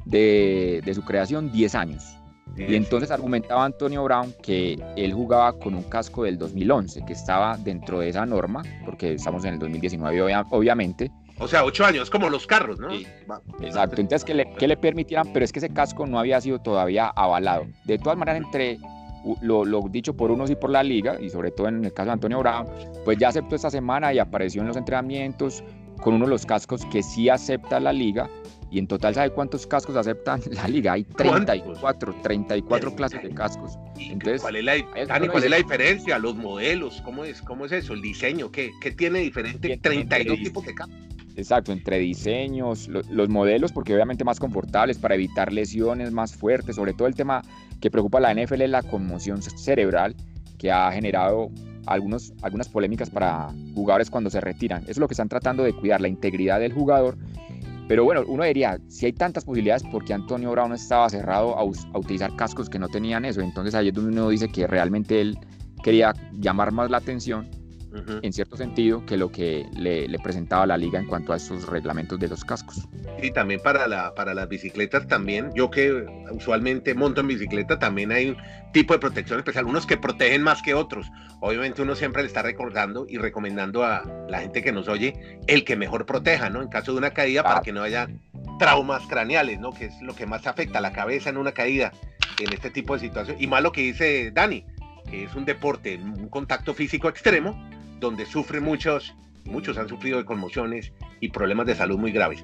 de, 0.05 0.81
de 0.83 0.93
su 0.95 1.03
creación 1.03 1.51
10 1.51 1.75
años. 1.75 2.17
Y 2.57 2.75
entonces 2.75 3.11
argumentaba 3.11 3.65
Antonio 3.65 4.03
Brown 4.03 4.33
que 4.41 4.81
él 4.95 5.13
jugaba 5.13 5.53
con 5.53 5.75
un 5.75 5.83
casco 5.83 6.23
del 6.23 6.37
2011, 6.37 7.03
que 7.05 7.13
estaba 7.13 7.57
dentro 7.57 7.99
de 7.99 8.09
esa 8.09 8.25
norma, 8.25 8.63
porque 8.85 9.13
estamos 9.13 9.43
en 9.45 9.55
el 9.55 9.59
2019 9.59 10.35
obviamente. 10.49 11.11
O 11.37 11.47
sea, 11.49 11.65
ocho 11.65 11.83
años, 11.83 12.09
como 12.09 12.29
los 12.29 12.47
carros, 12.47 12.79
¿no? 12.79 12.87
Exacto, 13.61 13.99
entonces 13.99 14.23
que 14.23 14.33
le, 14.33 14.53
que 14.53 14.67
le 14.69 14.77
permitieran, 14.77 15.33
pero 15.33 15.43
es 15.43 15.51
que 15.51 15.59
ese 15.59 15.69
casco 15.69 16.07
no 16.07 16.17
había 16.17 16.39
sido 16.39 16.59
todavía 16.59 17.07
avalado. 17.07 17.65
De 17.83 17.97
todas 17.97 18.17
maneras, 18.17 18.41
entre 18.41 18.79
lo, 19.41 19.65
lo, 19.65 19.81
dicho 19.89 20.15
por 20.15 20.31
unos 20.31 20.49
y 20.49 20.55
por 20.55 20.69
la 20.69 20.81
liga, 20.81 21.19
y 21.19 21.29
sobre 21.29 21.51
todo 21.51 21.67
en 21.67 21.83
el 21.83 21.93
caso 21.93 22.07
de 22.07 22.13
Antonio 22.13 22.39
Brown, 22.39 22.67
pues 23.03 23.17
ya 23.17 23.29
aceptó 23.29 23.55
esta 23.55 23.69
semana 23.69 24.13
y 24.13 24.19
apareció 24.19 24.61
en 24.61 24.69
los 24.69 24.77
entrenamientos 24.77 25.61
con 26.01 26.13
uno 26.13 26.25
de 26.25 26.31
los 26.31 26.45
cascos 26.45 26.85
que 26.85 27.03
sí 27.03 27.27
acepta 27.27 27.79
la 27.81 27.91
liga 27.91 28.29
y 28.71 28.79
en 28.79 28.87
total, 28.87 29.13
¿sabe 29.13 29.29
cuántos 29.29 29.67
cascos 29.67 29.95
aceptan 29.95 30.41
la 30.51 30.67
liga? 30.67 30.93
Hay 30.93 31.03
34, 31.03 32.15
34 32.21 32.95
clases 32.95 33.23
de 33.23 33.29
cascos. 33.29 33.77
Entonces, 33.97 34.41
¿cuál 34.41 34.55
es 34.57 34.63
la, 34.63 34.73
¿cuál 35.31 35.43
es 35.43 35.49
la 35.49 35.57
diferencia? 35.57 36.19
Los 36.19 36.35
modelos, 36.35 37.01
¿cómo 37.03 37.23
es, 37.23 37.41
cómo 37.41 37.65
es 37.65 37.71
eso? 37.71 37.93
El 37.93 38.01
diseño, 38.01 38.51
¿qué, 38.51 38.71
qué 38.81 38.91
tiene 38.91 39.19
diferente? 39.19 39.77
32 39.77 40.39
tipos 40.39 40.65
de 40.65 40.75
cascos. 40.75 40.95
Exacto, 41.37 41.73
entre 41.73 41.99
diseños, 41.99 42.87
los 42.87 43.29
modelos, 43.29 43.73
porque 43.73 43.93
obviamente 43.93 44.23
más 44.23 44.39
confortables 44.39 44.97
para 44.97 45.15
evitar 45.15 45.51
lesiones 45.51 46.11
más 46.11 46.33
fuertes, 46.33 46.77
sobre 46.77 46.93
todo 46.93 47.09
el 47.09 47.15
tema 47.15 47.41
que 47.81 47.91
preocupa 47.91 48.19
a 48.19 48.21
la 48.21 48.33
NFL 48.33 48.61
es 48.61 48.69
la 48.69 48.81
conmoción 48.81 49.41
cerebral 49.41 50.15
que 50.57 50.71
ha 50.71 50.89
generado 50.93 51.51
algunos, 51.87 52.33
algunas 52.41 52.69
polémicas 52.69 53.09
para 53.09 53.53
jugadores 53.73 54.09
cuando 54.09 54.29
se 54.29 54.39
retiran. 54.39 54.83
Eso 54.83 54.91
es 54.91 54.97
lo 54.97 55.07
que 55.07 55.13
están 55.13 55.27
tratando 55.27 55.63
de 55.63 55.73
cuidar, 55.73 55.99
la 55.99 56.07
integridad 56.07 56.59
del 56.59 56.71
jugador 56.71 57.17
pero 57.87 58.03
bueno, 58.03 58.23
uno 58.27 58.43
diría, 58.43 58.79
si 58.87 59.05
hay 59.05 59.13
tantas 59.13 59.45
posibilidades, 59.45 59.83
¿por 59.83 60.03
qué 60.03 60.13
Antonio 60.13 60.51
Brown 60.51 60.73
estaba 60.73 61.09
cerrado 61.09 61.57
a, 61.57 61.63
utilizar 61.63 62.35
cascos 62.35 62.69
que 62.69 62.79
no 62.79 62.89
tenían 62.89 63.25
eso? 63.25 63.41
Entonces 63.41 63.75
ahí 63.75 63.89
es 63.89 63.93
donde 63.93 64.11
uno 64.11 64.29
dice 64.29 64.49
que 64.49 64.65
realmente 64.65 65.21
él 65.21 65.37
quería 65.83 66.13
llamar 66.33 66.71
más 66.71 66.89
la 66.89 66.97
atención 66.97 67.47
en 68.21 68.33
cierto 68.33 68.57
sentido, 68.57 69.05
que 69.05 69.17
lo 69.17 69.31
que 69.31 69.65
le, 69.73 70.07
presentaba 70.19 70.65
la 70.65 70.77
liga 70.77 70.99
en 70.99 71.05
cuanto 71.05 71.33
a 71.33 71.37
esos 71.37 71.67
reglamentos 71.67 72.19
de 72.19 72.27
los 72.27 72.43
cascos. 72.43 72.87
Y 73.21 73.31
también 73.31 73.61
para, 73.61 73.87
la, 73.87 74.13
para 74.13 74.33
las 74.33 74.49
bicicletas 74.49 75.07
también, 75.07 75.51
yo 75.55 75.69
que 75.69 76.05
usualmente 76.31 76.93
monto 76.93 77.21
en 77.21 77.27
bicicleta, 77.27 77.79
también 77.79 78.11
hay 78.11 78.29
un 78.29 78.37
tipo 78.73 78.93
de 78.93 78.99
protección 78.99 79.39
especial, 79.39 79.65
unos 79.65 79.85
que 79.85 79.97
protegen 79.97 80.43
más 80.43 80.61
que 80.61 80.73
otros. 80.73 81.07
Obviamente 81.39 81.81
uno 81.81 81.95
siempre 81.95 82.23
le 82.23 82.27
está 82.27 82.41
recordando 82.41 83.05
y 83.07 83.17
recomendando 83.17 83.83
a 83.83 84.03
la 84.29 84.39
gente 84.39 84.61
que 84.61 84.71
nos 84.71 84.87
oye 84.87 85.39
el 85.47 85.63
que 85.63 85.75
mejor 85.75 86.05
proteja, 86.05 86.49
¿no? 86.49 86.61
En 86.61 86.67
caso 86.67 86.91
de 86.91 86.97
una 86.97 87.11
caída, 87.11 87.43
para 87.43 87.61
que 87.61 87.71
no 87.71 87.81
haya 87.83 88.09
traumas 88.59 89.03
craneales, 89.07 89.59
¿no? 89.59 89.71
Que 89.71 89.85
es 89.85 90.01
lo 90.01 90.15
que 90.15 90.25
más 90.25 90.47
afecta 90.47 90.79
a 90.79 90.81
la 90.81 90.91
cabeza 90.91 91.29
en 91.29 91.37
una 91.37 91.51
caída 91.51 91.91
en 92.39 92.51
este 92.51 92.69
tipo 92.69 92.93
de 92.95 93.01
situaciones. 93.01 93.41
Y 93.41 93.47
más 93.47 93.61
lo 93.61 93.71
que 93.71 93.81
dice 93.81 94.31
Dani, 94.31 94.65
que 95.09 95.25
es 95.25 95.35
un 95.35 95.45
deporte, 95.45 95.97
un 95.97 96.29
contacto 96.29 96.73
físico 96.73 97.09
extremo, 97.09 97.69
donde 97.99 98.25
sufren 98.25 98.63
muchos, 98.63 99.15
muchos 99.45 99.77
han 99.77 99.89
sufrido 99.89 100.17
de 100.17 100.25
conmociones 100.25 100.93
y 101.19 101.29
problemas 101.29 101.65
de 101.65 101.75
salud 101.75 101.97
muy 101.97 102.11
graves. 102.11 102.43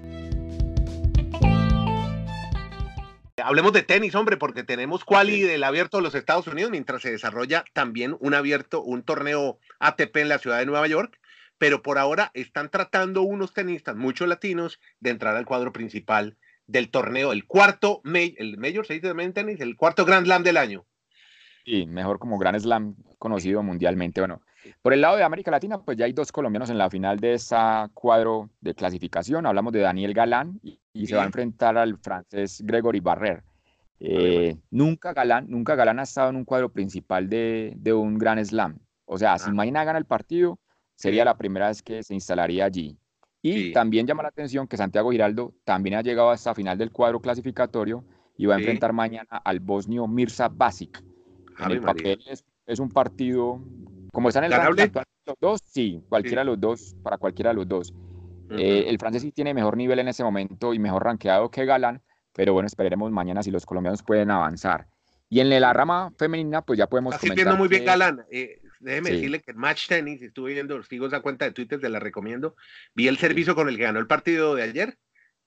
Hablemos 3.44 3.74
de 3.74 3.82
tenis, 3.82 4.14
hombre, 4.14 4.38
porque 4.38 4.64
tenemos 4.64 5.04
quali 5.04 5.42
del 5.42 5.64
abierto 5.64 5.98
de 5.98 6.04
los 6.04 6.16
Estados 6.16 6.48
Unidos, 6.48 6.72
mientras 6.72 7.02
se 7.02 7.12
desarrolla 7.12 7.66
también 7.74 8.16
un 8.20 8.34
abierto, 8.34 8.84
un 8.84 9.04
torneo 9.04 9.60
ATP 9.80 10.18
en 10.18 10.30
la 10.30 10.38
ciudad 10.38 10.60
de 10.60 10.66
Nueva 10.68 10.88
York, 10.88 11.20
pero 11.58 11.82
por 11.82 11.98
ahora 11.98 12.32
están 12.34 12.70
tratando 12.70 13.24
unos 13.24 13.54
tenistas, 13.54 13.96
muchos 13.96 14.28
latinos, 14.28 14.80
de 15.00 15.10
entrar 15.10 15.36
al 15.36 15.46
cuadro 15.46 15.74
principal 15.74 16.38
del 16.68 16.90
torneo, 16.90 17.34
el 17.34 17.46
cuarto, 17.46 18.02
el 18.04 18.58
Major 18.58 18.86
se 18.86 18.94
dice 18.94 19.08
también 19.08 19.34
tenis, 19.34 19.60
el 19.60 19.76
cuarto 19.76 20.06
Grand 20.06 20.26
Slam 20.26 20.44
del 20.44 20.58
año. 20.58 20.86
Sí, 21.66 21.86
mejor 21.86 22.18
como 22.20 22.38
Grand 22.38 22.60
Slam 22.60 22.96
conocido 23.20 23.62
mundialmente. 23.62 24.22
Bueno, 24.22 24.42
por 24.82 24.94
el 24.94 25.02
lado 25.02 25.18
de 25.18 25.24
América 25.24 25.52
Latina, 25.52 25.80
pues 25.80 25.98
ya 25.98 26.06
hay 26.06 26.14
dos 26.14 26.32
colombianos 26.32 26.70
en 26.70 26.78
la 26.78 26.90
final 26.90 27.20
de 27.20 27.34
esa 27.34 27.90
cuadro 27.94 28.50
de 28.60 28.74
clasificación. 28.74 29.46
Hablamos 29.46 29.74
de 29.74 29.80
Daniel 29.80 30.14
Galán 30.14 30.60
y, 30.64 31.08
se 31.08 31.16
va 31.16 31.24
a 31.24 31.26
enfrentar 31.26 31.78
al 31.78 31.98
francés 31.98 32.62
Gregory 32.66 33.00
Barrer. 33.00 33.44
Eh, 34.00 34.58
nunca, 34.72 35.14
Galán, 35.14 35.46
nunca 35.48 35.76
Galán 35.76 36.00
ha 36.00 36.04
estado 36.04 36.32
en 36.32 36.36
un 36.36 36.46
cuadro 36.46 36.70
principal 36.70 37.30
de, 37.30 37.94
un 37.94 38.18
Grand 38.18 38.44
Slam. 38.44 38.80
O 39.06 39.18
sea, 39.18 39.38
si 39.38 39.50
ah. 39.50 39.54
mañana 39.54 39.84
gana 39.84 40.00
el 40.00 40.06
partido, 40.06 40.60
sería 40.96 41.26
la 41.26 41.38
primera 41.38 41.68
vez 41.68 41.82
que 41.82 42.04
se 42.04 42.14
instalaría 42.14 42.66
allí. 42.66 42.98
Y 43.44 43.72
también 43.72 44.06
llama 44.06 44.24
la 44.24 44.30
atención 44.30 44.68
que 44.68 44.78
Santiago 44.78 45.12
Giraldo 45.12 45.54
también 45.64 45.96
ha 45.96 46.02
llegado 46.02 46.30
hasta 46.30 46.54
final 46.54 46.78
del 46.78 46.92
cuadro 46.92 47.20
clasificatorio 47.20 48.04
y 48.38 48.46
va 48.46 48.56
a 48.56 48.58
enfrentar 48.58 48.94
mañana 48.94 49.38
al 49.44 49.60
bosnio 49.60 50.08
Mirza 50.08 50.48
Basic. 50.48 51.04
En 51.60 51.72
el 51.72 51.82
papel 51.82 52.20
es, 52.66 52.80
un 52.80 52.90
partido, 52.90 53.62
como 54.12 54.30
están 54.30 54.44
en 54.44 54.54
el 54.54 54.60
ranking 54.60 55.02
los 55.26 55.36
dos, 55.40 55.62
sí, 55.66 56.04
cualquiera 56.10 56.42
de 56.42 56.46
los 56.46 56.60
dos, 56.60 56.96
para 57.04 57.18
cualquiera 57.18 57.52
de 57.52 57.56
los 57.56 57.68
dos. 57.68 57.94
Eh, 58.52 58.86
el 58.88 58.98
francés 58.98 59.22
sí 59.22 59.32
tiene 59.32 59.54
mejor 59.54 59.78
nivel 59.78 60.00
en 60.00 60.10
ese 60.10 60.24
momento 60.24 60.74
y 60.74 60.80
mejor 60.80 61.06
rankeado 61.06 61.50
que 61.50 61.66
Galán, 61.66 62.02
pero 62.34 62.54
bueno, 62.54 62.68
esperaremos 62.68 63.10
mañana 63.12 63.44
si 63.44 63.52
los 63.52 63.66
colombianos 63.66 64.04
pueden 64.04 64.30
avanzar. 64.32 64.88
Y 65.30 65.40
en 65.40 65.50
la 65.50 65.72
rama 65.72 66.12
femenina, 66.18 66.62
pues 66.62 66.78
ya 66.78 66.88
podemos 66.88 67.16
Está 67.16 67.28
sirviendo 67.28 67.56
muy 67.56 67.70
bien 67.70 67.86
Galán. 67.86 68.26
Eh, 68.30 68.60
déjeme 68.82 69.12
decirle 69.12 69.42
que 69.42 69.54
Match 69.54 69.88
Tennis, 69.88 70.22
estuve 70.22 70.54
viendo, 70.54 70.84
sigo 70.84 71.08
esa 71.08 71.22
cuenta 71.22 71.46
de 71.46 71.52
Twitter, 71.52 71.80
te 71.80 71.88
la 71.88 72.00
recomiendo. 72.00 72.56
Vi 72.94 73.08
el 73.08 73.18
servicio 73.18 73.56
con 73.56 73.70
el 73.70 73.78
que 73.78 73.84
ganó 73.84 74.00
el 74.00 74.08
partido 74.08 74.56
de 74.56 74.64
ayer. 74.64 74.98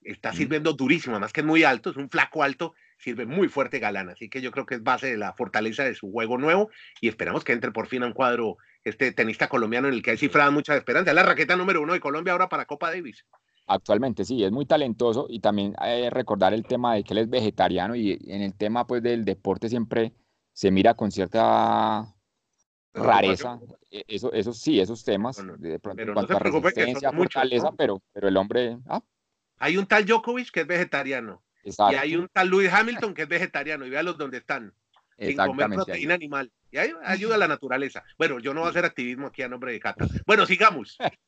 Está 0.01 0.33
sirviendo 0.33 0.73
durísimo, 0.73 1.15
además 1.15 1.33
que 1.33 1.41
es 1.41 1.47
muy 1.47 1.63
alto, 1.63 1.91
es 1.91 1.97
un 1.97 2.09
flaco 2.09 2.43
alto, 2.43 2.73
sirve 2.97 3.25
muy 3.25 3.47
fuerte 3.47 3.79
Galán. 3.79 4.09
Así 4.09 4.29
que 4.29 4.41
yo 4.41 4.51
creo 4.51 4.65
que 4.65 4.75
es 4.75 4.83
base 4.83 5.07
de 5.07 5.17
la 5.17 5.33
fortaleza 5.33 5.83
de 5.83 5.95
su 5.95 6.11
juego 6.11 6.37
nuevo 6.37 6.69
y 7.01 7.07
esperamos 7.07 7.43
que 7.43 7.53
entre 7.53 7.71
por 7.71 7.87
fin 7.87 8.03
a 8.03 8.07
un 8.07 8.13
cuadro 8.13 8.57
este 8.83 9.11
tenista 9.11 9.49
colombiano 9.49 9.87
en 9.87 9.95
el 9.95 10.01
que 10.01 10.11
hay 10.11 10.17
cifrada 10.17 10.51
mucha 10.51 10.75
esperanza. 10.75 11.11
Es 11.11 11.15
la 11.15 11.23
raqueta 11.23 11.55
número 11.55 11.81
uno 11.81 11.93
de 11.93 11.99
Colombia 11.99 12.33
ahora 12.33 12.49
para 12.49 12.65
Copa 12.65 12.91
Davis. 12.91 13.25
Actualmente 13.67 14.25
sí, 14.25 14.43
es 14.43 14.51
muy 14.51 14.65
talentoso 14.65 15.25
y 15.27 15.39
también 15.39 15.73
hay 15.79 16.09
recordar 16.09 16.53
el 16.53 16.63
tema 16.63 16.93
de 16.93 17.03
que 17.03 17.13
él 17.13 17.19
es 17.19 17.29
vegetariano 17.29 17.95
y 17.95 18.19
en 18.27 18.41
el 18.41 18.53
tema 18.53 18.85
pues 18.85 19.01
del 19.01 19.25
deporte 19.25 19.69
siempre 19.69 20.13
se 20.53 20.69
mira 20.69 20.93
con 20.93 21.11
cierta 21.11 22.15
rareza, 22.93 23.59
e, 23.91 24.03
eso, 24.07 24.31
eso 24.31 24.53
sí, 24.53 24.79
esos 24.79 25.03
temas, 25.03 25.43
de 25.59 25.79
pronto 25.79 26.01
en 26.01 26.13
cuanto 26.13 26.35
a 26.35 26.39
resistencia, 26.39 27.11
fortaleza, 27.11 27.71
pero, 27.77 28.01
pero 28.13 28.27
el 28.27 28.37
hombre... 28.37 28.77
Ah. 28.87 29.01
Hay 29.57 29.77
un 29.77 29.85
tal 29.85 30.05
Djokovic 30.05 30.51
que 30.51 30.61
es 30.61 30.67
vegetariano, 30.67 31.43
y 31.65 31.95
hay 31.95 32.15
un 32.15 32.29
tal 32.31 32.49
Lewis 32.49 32.71
Hamilton 32.71 33.13
que 33.13 33.23
es 33.23 33.27
vegetariano, 33.27 33.85
y 33.85 33.89
véalos 33.89 34.17
donde 34.17 34.37
están, 34.37 34.73
sin 35.17 35.35
comer 35.35 35.69
proteína 35.69 36.13
animal, 36.13 36.51
y 36.71 36.77
ahí 36.77 36.91
ayuda 37.03 37.35
a 37.35 37.39
la 37.39 37.47
naturaleza. 37.47 38.03
Bueno, 38.17 38.39
yo 38.39 38.53
no 38.53 38.61
voy 38.61 38.67
a 38.67 38.69
hacer 38.71 38.85
activismo 38.85 39.27
aquí 39.27 39.41
a 39.41 39.47
nombre 39.47 39.71
de 39.71 39.79
Cata. 39.79 40.07
Bueno, 40.25 40.45
sigamos. 40.45 40.97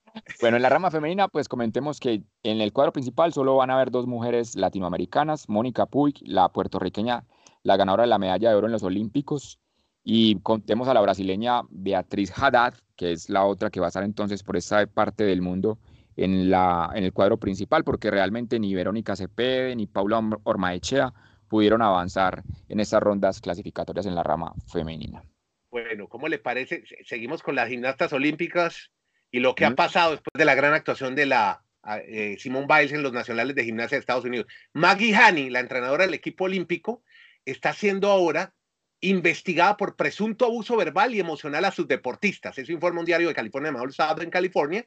Bueno, 0.41 0.57
en 0.57 0.63
la 0.63 0.69
rama 0.69 0.89
femenina, 0.89 1.27
pues 1.27 1.47
comentemos 1.47 1.99
que 1.99 2.23
en 2.41 2.59
el 2.59 2.73
cuadro 2.73 2.91
principal 2.91 3.33
solo 3.33 3.57
van 3.57 3.69
a 3.69 3.75
haber 3.75 3.91
dos 3.91 4.07
mujeres 4.07 4.55
latinoamericanas, 4.55 5.47
Mónica 5.47 5.85
Puig, 5.85 6.15
la 6.21 6.49
puertorriqueña, 6.49 7.23
la 7.61 7.77
ganadora 7.77 8.01
de 8.01 8.09
la 8.09 8.17
medalla 8.17 8.49
de 8.49 8.55
oro 8.55 8.65
en 8.65 8.73
los 8.73 8.81
Olímpicos, 8.81 9.59
y 10.03 10.39
contemos 10.39 10.87
a 10.87 10.95
la 10.95 11.01
brasileña 11.01 11.61
Beatriz 11.69 12.33
Haddad, 12.35 12.73
que 12.95 13.11
es 13.11 13.29
la 13.29 13.45
otra 13.45 13.69
que 13.69 13.79
va 13.79 13.87
a 13.87 13.89
estar 13.89 14.03
entonces 14.03 14.41
por 14.41 14.57
esa 14.57 14.87
parte 14.87 15.23
del 15.23 15.43
mundo 15.43 15.77
en, 16.17 16.49
la, 16.49 16.91
en 16.93 17.03
el 17.03 17.13
cuadro 17.13 17.37
principal, 17.37 17.83
porque 17.83 18.11
realmente 18.11 18.59
ni 18.59 18.75
Verónica 18.75 19.15
Cepede 19.15 19.75
ni 19.75 19.87
Paula 19.87 20.21
Ormaechea 20.43 21.13
pudieron 21.47 21.81
avanzar 21.81 22.43
en 22.67 22.79
esas 22.79 23.01
rondas 23.01 23.39
clasificatorias 23.39 24.05
en 24.05 24.15
la 24.15 24.23
rama 24.23 24.53
femenina. 24.71 25.23
Bueno, 25.69 26.07
¿cómo 26.09 26.27
le 26.27 26.39
parece? 26.39 26.83
Seguimos 27.05 27.41
con 27.41 27.55
las 27.55 27.69
gimnastas 27.69 28.11
olímpicas 28.11 28.91
y 29.31 29.39
lo 29.39 29.55
que 29.55 29.65
ha 29.65 29.75
pasado 29.75 30.11
después 30.11 30.33
de 30.33 30.45
la 30.45 30.55
gran 30.55 30.73
actuación 30.73 31.15
de 31.15 31.25
la 31.25 31.63
eh, 32.07 32.35
Simone 32.39 32.67
Biles 32.67 32.93
en 32.93 33.03
los 33.03 33.13
nacionales 33.13 33.55
de 33.55 33.63
gimnasia 33.63 33.95
de 33.95 33.99
Estados 33.99 34.25
Unidos. 34.25 34.47
Maggie 34.73 35.15
Hani, 35.15 35.49
la 35.49 35.59
entrenadora 35.59 36.05
del 36.05 36.13
equipo 36.13 36.45
olímpico, 36.45 37.03
está 37.45 37.69
haciendo 37.69 38.09
ahora 38.09 38.53
investigada 38.99 39.77
por 39.77 39.95
presunto 39.95 40.45
abuso 40.45 40.75
verbal 40.75 41.13
y 41.13 41.19
emocional 41.19 41.63
a 41.65 41.71
sus 41.71 41.87
deportistas. 41.87 42.57
Eso 42.57 42.71
informa 42.71 42.99
un 42.99 43.05
diario 43.05 43.27
de 43.27 43.35
California 43.35 43.71
El 43.71 43.93
Sábado 43.93 44.21
en 44.23 44.29
California. 44.29 44.85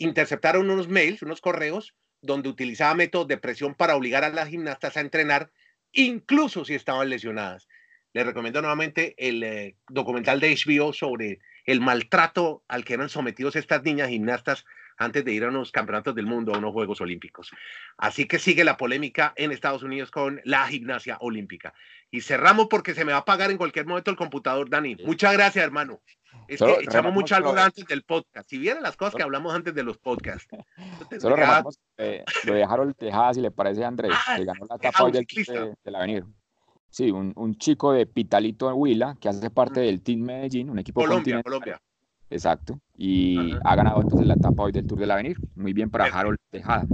Interceptaron 0.00 0.70
unos 0.70 0.88
mails, 0.88 1.20
unos 1.20 1.42
correos, 1.42 1.94
donde 2.22 2.48
utilizaba 2.48 2.94
métodos 2.94 3.28
de 3.28 3.36
presión 3.36 3.74
para 3.74 3.94
obligar 3.94 4.24
a 4.24 4.30
las 4.30 4.48
gimnastas 4.48 4.96
a 4.96 5.00
entrenar, 5.00 5.50
incluso 5.92 6.64
si 6.64 6.74
estaban 6.74 7.10
lesionadas. 7.10 7.68
Les 8.14 8.24
recomiendo 8.24 8.62
nuevamente 8.62 9.14
el 9.18 9.42
eh, 9.42 9.76
documental 9.88 10.40
de 10.40 10.56
HBO 10.56 10.94
sobre 10.94 11.40
el 11.66 11.82
maltrato 11.82 12.64
al 12.66 12.82
que 12.82 12.94
eran 12.94 13.10
sometidos 13.10 13.56
estas 13.56 13.82
niñas 13.82 14.08
gimnastas 14.08 14.64
antes 14.96 15.22
de 15.22 15.32
ir 15.32 15.44
a 15.44 15.48
unos 15.48 15.70
campeonatos 15.70 16.14
del 16.14 16.26
mundo, 16.26 16.54
a 16.54 16.58
unos 16.58 16.72
Juegos 16.72 17.02
Olímpicos. 17.02 17.50
Así 17.98 18.24
que 18.24 18.38
sigue 18.38 18.64
la 18.64 18.78
polémica 18.78 19.34
en 19.36 19.52
Estados 19.52 19.82
Unidos 19.82 20.10
con 20.10 20.40
la 20.44 20.66
gimnasia 20.66 21.18
olímpica. 21.20 21.74
Y 22.10 22.22
cerramos 22.22 22.68
porque 22.68 22.94
se 22.94 23.04
me 23.04 23.12
va 23.12 23.18
a 23.18 23.20
apagar 23.20 23.50
en 23.50 23.58
cualquier 23.58 23.86
momento 23.86 24.10
el 24.10 24.16
computador, 24.16 24.70
Dani. 24.70 24.96
Muchas 25.04 25.34
gracias, 25.34 25.62
hermano. 25.62 26.00
Es 26.48 26.58
que 26.58 26.78
echamos 26.82 27.12
mucho 27.12 27.36
algo 27.36 27.52
antes 27.56 27.86
del 27.86 28.02
podcast. 28.02 28.48
Si 28.48 28.58
vieran 28.58 28.82
las 28.82 28.96
cosas 28.96 29.14
que 29.14 29.22
hablamos 29.22 29.54
antes 29.54 29.74
de 29.74 29.82
los 29.82 29.98
podcasts. 29.98 30.48
Solo 31.20 31.36
rematamos 31.36 31.78
eh, 31.96 32.24
lo 32.44 32.54
de 32.54 32.64
Harold 32.64 32.96
Tejada, 32.96 33.34
si 33.34 33.40
le 33.40 33.50
parece 33.50 33.84
a 33.84 33.88
Andrés, 33.88 34.12
ah, 34.12 34.36
que 34.36 34.44
ganó 34.44 34.66
la 34.68 34.76
etapa 34.76 35.04
hoy 35.04 35.12
del, 35.12 35.24
de, 35.26 35.74
del 35.84 35.94
Avenir. 35.94 36.24
Sí, 36.88 37.12
un, 37.12 37.32
un, 37.36 37.56
chico 37.56 37.92
de 37.92 38.06
Pitalito 38.06 38.74
Huila, 38.74 39.16
que 39.20 39.28
hace 39.28 39.48
parte 39.48 39.78
del 39.78 40.02
Team 40.02 40.22
Medellín, 40.22 40.70
un 40.70 40.80
equipo 40.80 41.00
Colombia, 41.00 41.40
Colombia. 41.42 41.80
Exacto. 42.30 42.80
Y 42.96 43.52
ha 43.64 43.76
ganado 43.76 44.02
entonces 44.02 44.26
la 44.26 44.34
etapa 44.34 44.64
hoy 44.64 44.72
del 44.72 44.86
Tour 44.86 44.98
del 44.98 45.10
Avenir. 45.12 45.36
Muy 45.54 45.72
bien 45.72 45.88
para 45.88 46.06
Harold 46.06 46.38
Tejada. 46.50 46.84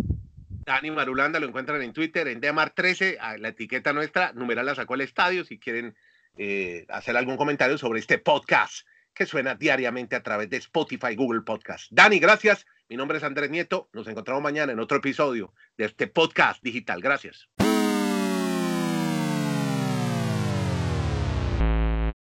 Dani 0.67 0.91
Marulanda 0.91 1.39
lo 1.39 1.47
encuentran 1.47 1.81
en 1.81 1.93
Twitter, 1.93 2.27
en 2.29 2.41
Demar13, 2.43 3.39
la 3.39 3.49
etiqueta 3.49 3.93
nuestra, 3.93 4.33
numeral 4.33 4.67
la 4.67 4.75
sacó 4.75 4.95
al 4.95 5.03
estadio, 5.03 5.45
si 5.45 5.59
quieren 5.59 5.95
eh, 6.37 6.85
hacer 6.89 7.17
algún 7.17 7.37
comentario 7.37 7.79
sobre 7.79 8.01
este 8.01 8.19
podcast 8.19 8.87
que 9.17 9.27
suena 9.27 9.55
diariamente 9.55 10.15
a 10.15 10.23
través 10.23 10.49
de 10.51 10.59
Spotify, 10.59 11.17
Google 11.17 11.41
Podcast. 11.41 11.89
Dani, 11.91 12.21
gracias. 12.21 12.67
Mi 12.89 12.97
nombre 12.97 13.19
es 13.19 13.25
Andrés 13.25 13.51
Nieto. 13.51 13.89
Nos 13.93 14.07
encontramos 14.07 14.43
mañana 14.43 14.73
en 14.73 14.79
otro 14.79 14.99
episodio 14.99 15.53
de 15.77 15.87
este 15.87 16.07
podcast 16.07 16.63
digital. 16.63 17.01
Gracias. 17.01 17.49